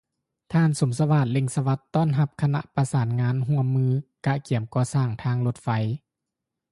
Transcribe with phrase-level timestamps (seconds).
[0.53, 3.85] ທ່ານ ສົມສະຫວາດ ເລັ່ງສະຫວັດ ຕ້ອນຮັບຄະນະປະສານງານຮ່ວມມື
[4.25, 5.69] ກະກຽມກໍ່ສ້າງທາງລົດໄຟ